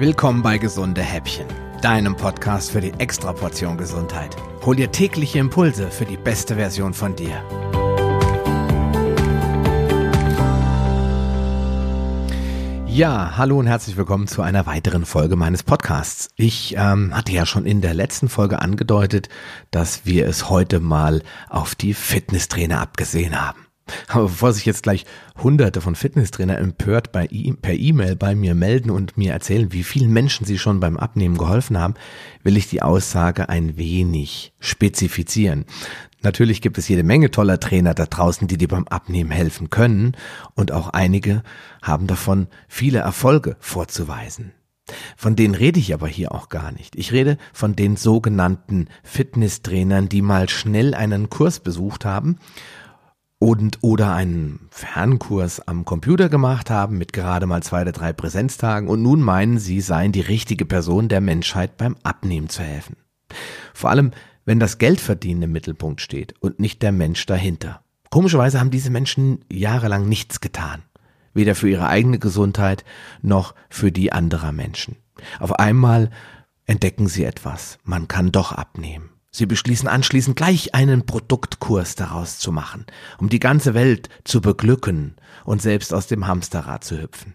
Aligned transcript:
Willkommen 0.00 0.42
bei 0.42 0.58
Gesunde 0.58 1.02
Häppchen, 1.02 1.48
deinem 1.82 2.14
Podcast 2.14 2.70
für 2.70 2.80
die 2.80 2.92
Extraportion 2.98 3.76
Gesundheit. 3.76 4.36
Hol 4.64 4.76
dir 4.76 4.92
tägliche 4.92 5.40
Impulse 5.40 5.90
für 5.90 6.04
die 6.04 6.16
beste 6.16 6.54
Version 6.54 6.94
von 6.94 7.16
dir. 7.16 7.42
Ja, 12.86 13.36
hallo 13.36 13.58
und 13.58 13.66
herzlich 13.66 13.96
willkommen 13.96 14.28
zu 14.28 14.40
einer 14.40 14.66
weiteren 14.66 15.04
Folge 15.04 15.34
meines 15.34 15.64
Podcasts. 15.64 16.28
Ich 16.36 16.76
ähm, 16.78 17.12
hatte 17.12 17.32
ja 17.32 17.44
schon 17.44 17.66
in 17.66 17.80
der 17.80 17.94
letzten 17.94 18.28
Folge 18.28 18.62
angedeutet, 18.62 19.28
dass 19.72 20.06
wir 20.06 20.28
es 20.28 20.48
heute 20.48 20.78
mal 20.78 21.22
auf 21.48 21.74
die 21.74 21.92
Fitnesstrainer 21.92 22.80
abgesehen 22.80 23.44
haben. 23.44 23.67
Aber 24.08 24.24
bevor 24.24 24.52
sich 24.52 24.66
jetzt 24.66 24.82
gleich 24.82 25.04
hunderte 25.36 25.80
von 25.80 25.94
Fitnesstrainer 25.94 26.58
empört 26.58 27.12
bei 27.12 27.26
e 27.30 27.52
per 27.52 27.74
E-Mail 27.74 28.16
bei 28.16 28.34
mir 28.34 28.54
melden 28.54 28.90
und 28.90 29.16
mir 29.16 29.32
erzählen, 29.32 29.72
wie 29.72 29.82
vielen 29.82 30.12
Menschen 30.12 30.46
sie 30.46 30.58
schon 30.58 30.80
beim 30.80 30.96
Abnehmen 30.96 31.38
geholfen 31.38 31.78
haben, 31.78 31.94
will 32.42 32.56
ich 32.56 32.68
die 32.68 32.82
Aussage 32.82 33.48
ein 33.48 33.76
wenig 33.76 34.52
spezifizieren. 34.60 35.64
Natürlich 36.22 36.60
gibt 36.60 36.78
es 36.78 36.88
jede 36.88 37.04
Menge 37.04 37.30
toller 37.30 37.60
Trainer 37.60 37.94
da 37.94 38.06
draußen, 38.06 38.48
die 38.48 38.58
dir 38.58 38.68
beim 38.68 38.88
Abnehmen 38.88 39.30
helfen 39.30 39.70
können 39.70 40.16
und 40.54 40.72
auch 40.72 40.88
einige 40.88 41.42
haben 41.82 42.06
davon 42.06 42.48
viele 42.66 42.98
Erfolge 42.98 43.56
vorzuweisen. 43.60 44.52
Von 45.16 45.36
denen 45.36 45.54
rede 45.54 45.78
ich 45.78 45.94
aber 45.94 46.08
hier 46.08 46.32
auch 46.32 46.48
gar 46.48 46.72
nicht. 46.72 46.96
Ich 46.96 47.12
rede 47.12 47.36
von 47.52 47.76
den 47.76 47.96
sogenannten 47.96 48.88
Fitnesstrainern, 49.02 50.08
die 50.08 50.22
mal 50.22 50.48
schnell 50.48 50.94
einen 50.94 51.28
Kurs 51.28 51.60
besucht 51.60 52.04
haben 52.04 52.38
und 53.38 53.78
oder 53.82 54.14
einen 54.14 54.68
Fernkurs 54.70 55.60
am 55.66 55.84
Computer 55.84 56.28
gemacht 56.28 56.70
haben 56.70 56.98
mit 56.98 57.12
gerade 57.12 57.46
mal 57.46 57.62
zwei 57.62 57.82
oder 57.82 57.92
drei 57.92 58.12
Präsenztagen 58.12 58.88
und 58.88 59.02
nun 59.02 59.20
meinen, 59.20 59.58
sie 59.58 59.80
seien 59.80 60.12
die 60.12 60.20
richtige 60.20 60.64
Person 60.64 61.08
der 61.08 61.20
Menschheit 61.20 61.76
beim 61.76 61.96
Abnehmen 62.02 62.48
zu 62.48 62.62
helfen. 62.62 62.96
Vor 63.74 63.90
allem, 63.90 64.10
wenn 64.44 64.58
das 64.58 64.78
Geldverdienen 64.78 65.44
im 65.44 65.52
Mittelpunkt 65.52 66.00
steht 66.00 66.34
und 66.40 66.58
nicht 66.58 66.82
der 66.82 66.92
Mensch 66.92 67.26
dahinter. 67.26 67.82
Komischerweise 68.10 68.58
haben 68.58 68.70
diese 68.70 68.90
Menschen 68.90 69.44
jahrelang 69.52 70.08
nichts 70.08 70.40
getan. 70.40 70.82
Weder 71.34 71.54
für 71.54 71.68
ihre 71.68 71.88
eigene 71.88 72.18
Gesundheit 72.18 72.84
noch 73.20 73.54
für 73.68 73.92
die 73.92 74.12
anderer 74.12 74.52
Menschen. 74.52 74.96
Auf 75.38 75.52
einmal 75.52 76.10
entdecken 76.64 77.06
sie 77.06 77.24
etwas. 77.24 77.78
Man 77.84 78.08
kann 78.08 78.32
doch 78.32 78.52
abnehmen. 78.52 79.10
Sie 79.38 79.46
beschließen 79.46 79.86
anschließend 79.86 80.34
gleich 80.34 80.74
einen 80.74 81.06
Produktkurs 81.06 81.94
daraus 81.94 82.40
zu 82.40 82.50
machen, 82.50 82.86
um 83.18 83.28
die 83.28 83.38
ganze 83.38 83.72
Welt 83.72 84.08
zu 84.24 84.40
beglücken 84.40 85.14
und 85.44 85.62
selbst 85.62 85.94
aus 85.94 86.08
dem 86.08 86.26
Hamsterrad 86.26 86.82
zu 86.82 87.00
hüpfen. 87.00 87.34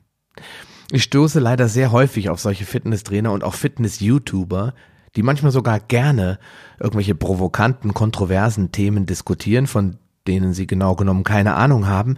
Ich 0.92 1.04
stoße 1.04 1.40
leider 1.40 1.70
sehr 1.70 1.94
häufig 1.94 2.30
auf 2.30 2.42
solche 2.42 2.66
Fitnesstrainer 2.66 3.32
und 3.32 3.46
auch 3.46 3.54
Fitness-YouTuber, 3.54 4.74
die 5.16 5.24
manchmal 5.24 5.54
sogar 5.54 5.80
gerne 5.80 6.40
irgendwelche 6.78 7.16
provokanten, 7.16 7.94
kontroversen 7.94 8.74
Themen 8.74 9.06
diskutieren, 9.06 9.66
von 9.66 9.98
denen 10.28 10.54
sie 10.54 10.68
genau 10.68 10.96
genommen 10.96 11.24
keine 11.24 11.54
Ahnung 11.54 11.88
haben, 11.88 12.18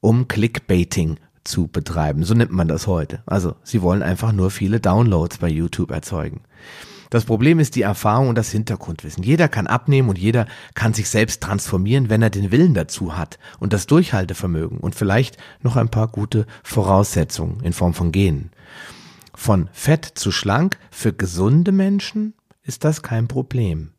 um 0.00 0.26
Clickbaiting 0.26 1.20
zu 1.44 1.68
betreiben. 1.68 2.24
So 2.24 2.34
nennt 2.34 2.50
man 2.50 2.66
das 2.66 2.88
heute. 2.88 3.22
Also 3.26 3.54
sie 3.62 3.80
wollen 3.80 4.02
einfach 4.02 4.32
nur 4.32 4.50
viele 4.50 4.80
Downloads 4.80 5.38
bei 5.38 5.48
YouTube 5.48 5.92
erzeugen. 5.92 6.40
Das 7.10 7.24
Problem 7.24 7.58
ist 7.58 7.74
die 7.74 7.82
Erfahrung 7.82 8.28
und 8.28 8.38
das 8.38 8.52
Hintergrundwissen. 8.52 9.24
Jeder 9.24 9.48
kann 9.48 9.66
abnehmen 9.66 10.08
und 10.08 10.18
jeder 10.18 10.46
kann 10.74 10.94
sich 10.94 11.08
selbst 11.08 11.42
transformieren, 11.42 12.08
wenn 12.08 12.22
er 12.22 12.30
den 12.30 12.52
Willen 12.52 12.72
dazu 12.72 13.16
hat 13.16 13.38
und 13.58 13.72
das 13.72 13.86
Durchhaltevermögen 13.86 14.78
und 14.78 14.94
vielleicht 14.94 15.36
noch 15.60 15.74
ein 15.74 15.88
paar 15.88 16.06
gute 16.06 16.46
Voraussetzungen 16.62 17.60
in 17.64 17.72
Form 17.72 17.94
von 17.94 18.12
Genen. 18.12 18.50
Von 19.34 19.68
fett 19.72 20.04
zu 20.04 20.30
schlank 20.30 20.78
für 20.90 21.12
gesunde 21.12 21.72
Menschen 21.72 22.34
ist 22.62 22.84
das 22.84 23.02
kein 23.02 23.26
Problem. 23.26 23.90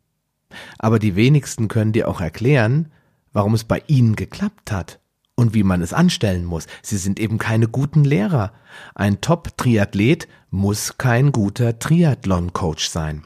Aber 0.78 0.98
die 0.98 1.14
wenigsten 1.14 1.68
können 1.68 1.92
dir 1.92 2.08
auch 2.08 2.20
erklären, 2.20 2.90
warum 3.32 3.52
es 3.52 3.64
bei 3.64 3.82
ihnen 3.86 4.16
geklappt 4.16 4.72
hat 4.72 5.01
und 5.34 5.54
wie 5.54 5.62
man 5.62 5.82
es 5.82 5.92
anstellen 5.92 6.44
muss. 6.44 6.66
Sie 6.82 6.96
sind 6.96 7.18
eben 7.18 7.38
keine 7.38 7.68
guten 7.68 8.04
Lehrer. 8.04 8.52
Ein 8.94 9.20
Top-Triathlet 9.20 10.28
muss 10.50 10.98
kein 10.98 11.32
guter 11.32 11.78
Triathlon-Coach 11.78 12.88
sein. 12.88 13.24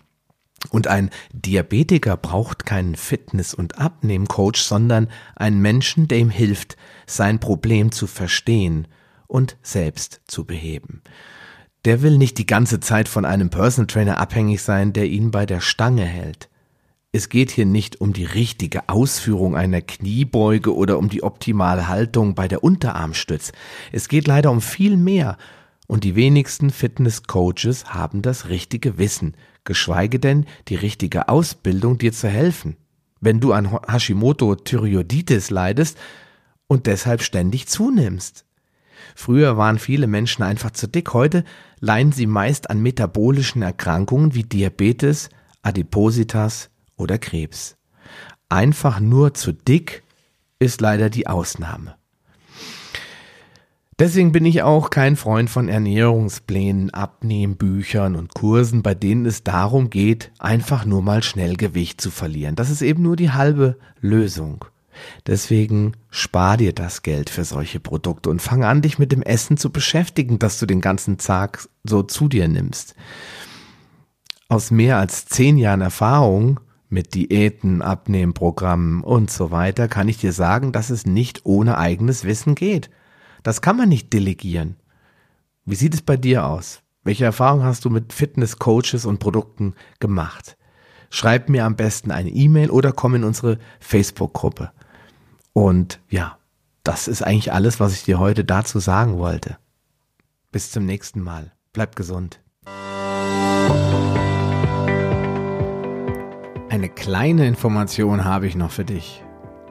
Und 0.70 0.88
ein 0.88 1.10
Diabetiker 1.32 2.16
braucht 2.16 2.66
keinen 2.66 2.96
Fitness- 2.96 3.54
und 3.54 3.78
Abnehm-Coach, 3.78 4.60
sondern 4.60 5.08
einen 5.34 5.60
Menschen, 5.60 6.08
der 6.08 6.18
ihm 6.18 6.30
hilft, 6.30 6.76
sein 7.06 7.40
Problem 7.40 7.92
zu 7.92 8.06
verstehen 8.06 8.88
und 9.26 9.56
selbst 9.62 10.22
zu 10.26 10.44
beheben. 10.44 11.02
Der 11.84 12.02
will 12.02 12.18
nicht 12.18 12.38
die 12.38 12.46
ganze 12.46 12.80
Zeit 12.80 13.08
von 13.08 13.24
einem 13.24 13.50
Personal 13.50 13.86
Trainer 13.86 14.18
abhängig 14.18 14.62
sein, 14.62 14.92
der 14.92 15.06
ihn 15.06 15.30
bei 15.30 15.46
der 15.46 15.60
Stange 15.60 16.04
hält. 16.04 16.48
Es 17.16 17.30
geht 17.30 17.50
hier 17.50 17.64
nicht 17.64 18.02
um 18.02 18.12
die 18.12 18.26
richtige 18.26 18.90
Ausführung 18.90 19.56
einer 19.56 19.80
Kniebeuge 19.80 20.76
oder 20.76 20.98
um 20.98 21.08
die 21.08 21.22
optimale 21.22 21.88
Haltung 21.88 22.34
bei 22.34 22.46
der 22.46 22.62
Unterarmstütz. 22.62 23.52
Es 23.90 24.08
geht 24.08 24.26
leider 24.26 24.50
um 24.50 24.60
viel 24.60 24.98
mehr. 24.98 25.38
Und 25.86 26.04
die 26.04 26.14
wenigsten 26.14 26.68
Fitnesscoaches 26.68 27.86
haben 27.86 28.20
das 28.20 28.50
richtige 28.50 28.98
Wissen, 28.98 29.34
geschweige 29.64 30.18
denn 30.20 30.44
die 30.68 30.74
richtige 30.74 31.30
Ausbildung, 31.30 31.96
dir 31.96 32.12
zu 32.12 32.28
helfen. 32.28 32.76
Wenn 33.18 33.40
du 33.40 33.54
an 33.54 33.70
Hashimoto-Thyreoiditis 33.70 35.48
leidest 35.48 35.96
und 36.66 36.84
deshalb 36.84 37.22
ständig 37.22 37.66
zunimmst. 37.66 38.44
Früher 39.14 39.56
waren 39.56 39.78
viele 39.78 40.06
Menschen 40.06 40.42
einfach 40.42 40.72
zu 40.72 40.86
dick, 40.86 41.14
heute 41.14 41.44
leiden 41.80 42.12
sie 42.12 42.26
meist 42.26 42.68
an 42.68 42.82
metabolischen 42.82 43.62
Erkrankungen 43.62 44.34
wie 44.34 44.42
Diabetes, 44.42 45.30
Adipositas, 45.62 46.68
oder 46.96 47.18
Krebs. 47.18 47.76
Einfach 48.48 49.00
nur 49.00 49.34
zu 49.34 49.52
dick 49.52 50.02
ist 50.58 50.80
leider 50.80 51.10
die 51.10 51.26
Ausnahme. 51.26 51.96
Deswegen 53.98 54.30
bin 54.30 54.44
ich 54.44 54.62
auch 54.62 54.90
kein 54.90 55.16
Freund 55.16 55.48
von 55.48 55.70
Ernährungsplänen, 55.70 56.90
Abnehmbüchern 56.90 58.14
und 58.14 58.34
Kursen, 58.34 58.82
bei 58.82 58.94
denen 58.94 59.24
es 59.24 59.42
darum 59.42 59.88
geht, 59.88 60.32
einfach 60.38 60.84
nur 60.84 61.00
mal 61.00 61.22
schnell 61.22 61.56
Gewicht 61.56 61.98
zu 62.00 62.10
verlieren. 62.10 62.56
Das 62.56 62.68
ist 62.68 62.82
eben 62.82 63.02
nur 63.02 63.16
die 63.16 63.30
halbe 63.30 63.78
Lösung. 64.00 64.66
Deswegen 65.26 65.92
spar 66.10 66.58
dir 66.58 66.74
das 66.74 67.02
Geld 67.02 67.30
für 67.30 67.44
solche 67.44 67.80
Produkte 67.80 68.28
und 68.28 68.42
fang 68.42 68.64
an, 68.64 68.82
dich 68.82 68.98
mit 68.98 69.12
dem 69.12 69.22
Essen 69.22 69.56
zu 69.56 69.70
beschäftigen, 69.70 70.38
das 70.38 70.58
du 70.58 70.66
den 70.66 70.82
ganzen 70.82 71.16
Tag 71.16 71.66
so 71.84 72.02
zu 72.02 72.28
dir 72.28 72.48
nimmst. 72.48 72.94
Aus 74.48 74.70
mehr 74.70 74.98
als 74.98 75.24
zehn 75.24 75.56
Jahren 75.56 75.80
Erfahrung 75.80 76.60
mit 76.88 77.14
Diäten, 77.14 77.82
Abnehmprogrammen 77.82 79.02
und 79.02 79.30
so 79.30 79.50
weiter, 79.50 79.88
kann 79.88 80.08
ich 80.08 80.18
dir 80.18 80.32
sagen, 80.32 80.72
dass 80.72 80.90
es 80.90 81.06
nicht 81.06 81.44
ohne 81.44 81.78
eigenes 81.78 82.24
Wissen 82.24 82.54
geht. 82.54 82.90
Das 83.42 83.60
kann 83.60 83.76
man 83.76 83.88
nicht 83.88 84.12
delegieren. 84.12 84.76
Wie 85.64 85.74
sieht 85.74 85.94
es 85.94 86.02
bei 86.02 86.16
dir 86.16 86.46
aus? 86.46 86.82
Welche 87.02 87.24
Erfahrungen 87.24 87.64
hast 87.64 87.84
du 87.84 87.90
mit 87.90 88.12
Fitnesscoaches 88.12 89.04
und 89.04 89.18
Produkten 89.18 89.74
gemacht? 90.00 90.56
Schreib 91.10 91.48
mir 91.48 91.64
am 91.64 91.76
besten 91.76 92.10
eine 92.10 92.30
E-Mail 92.30 92.70
oder 92.70 92.92
komm 92.92 93.14
in 93.14 93.24
unsere 93.24 93.58
Facebook-Gruppe. 93.80 94.72
Und 95.52 96.00
ja, 96.08 96.38
das 96.82 97.08
ist 97.08 97.22
eigentlich 97.22 97.52
alles, 97.52 97.80
was 97.80 97.94
ich 97.94 98.04
dir 98.04 98.18
heute 98.18 98.44
dazu 98.44 98.78
sagen 98.78 99.18
wollte. 99.18 99.56
Bis 100.52 100.70
zum 100.70 100.84
nächsten 100.84 101.20
Mal. 101.20 101.52
Bleib 101.72 101.96
gesund. 101.96 102.40
Eine 106.76 106.90
kleine 106.90 107.46
Information 107.46 108.26
habe 108.26 108.46
ich 108.46 108.54
noch 108.54 108.70
für 108.70 108.84
dich. 108.84 109.24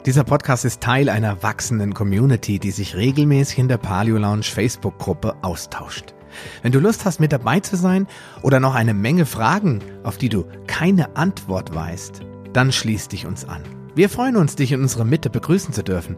Dieser 0.07 0.23
Podcast 0.23 0.65
ist 0.65 0.81
Teil 0.81 1.07
einer 1.07 1.43
wachsenden 1.43 1.93
Community, 1.93 2.57
die 2.57 2.71
sich 2.71 2.95
regelmäßig 2.95 3.59
in 3.59 3.67
der 3.67 3.77
Paleo 3.77 4.17
Lounge 4.17 4.41
Facebook-Gruppe 4.41 5.35
austauscht. 5.43 6.15
Wenn 6.63 6.71
du 6.71 6.79
Lust 6.79 7.05
hast, 7.05 7.19
mit 7.19 7.31
dabei 7.31 7.59
zu 7.59 7.75
sein 7.75 8.07
oder 8.41 8.59
noch 8.59 8.73
eine 8.73 8.95
Menge 8.95 9.27
Fragen, 9.27 9.83
auf 10.01 10.17
die 10.17 10.29
du 10.29 10.45
keine 10.65 11.15
Antwort 11.15 11.75
weißt, 11.75 12.21
dann 12.53 12.71
schließ 12.71 13.09
dich 13.09 13.27
uns 13.27 13.45
an. 13.45 13.61
Wir 13.93 14.09
freuen 14.09 14.35
uns, 14.35 14.55
dich 14.55 14.71
in 14.71 14.81
unserer 14.81 15.05
Mitte 15.05 15.29
begrüßen 15.29 15.75
zu 15.75 15.83
dürfen. 15.83 16.17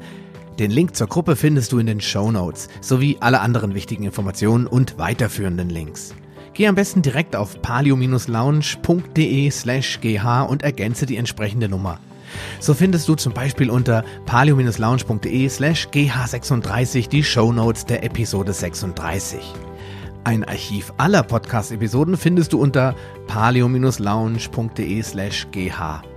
Den 0.57 0.72
Link 0.72 0.95
zur 0.95 1.07
Gruppe 1.07 1.36
findest 1.36 1.74
du 1.74 1.80
in 1.80 1.88
den 1.88 2.00
Show 2.00 2.31
Notes 2.31 2.69
sowie 2.80 3.18
alle 3.19 3.42
anderen 3.42 3.75
wichtigen 3.75 4.06
Informationen 4.06 4.68
und 4.68 4.98
weiterführenden 4.98 5.69
Links. 5.69 6.16
Geh 6.57 6.68
am 6.68 6.74
besten 6.74 7.04
direkt 7.04 7.36
auf 7.36 7.62
palio-lounge.de 7.62 9.51
slash 9.51 10.00
gh 10.01 10.48
und 10.50 10.63
ergänze 10.63 11.06
die 11.06 11.18
entsprechende 11.18 11.69
Nummer. 11.69 12.00
So 12.59 12.74
findest 12.74 13.07
du 13.07 13.13
zum 13.13 13.31
Beispiel 13.31 13.69
unter 13.69 14.04
palio-lounge.de 14.25 15.50
slash 15.50 15.88
gh36 15.89 17.09
die 17.09 17.24
Show 17.24 17.51
Notes 17.51 17.86
der 17.86 18.04
Episode 18.04 18.54
36. 18.54 19.39
Ein 20.24 20.45
Archiv 20.45 20.92
aller 20.98 21.21
Podcast-Episoden 21.21 22.18
findest 22.18 22.54
du 22.54 22.59
unter 22.59 22.95
palio-lounge.de 23.27 25.04
slash 25.04 25.48
gh. 25.51 26.17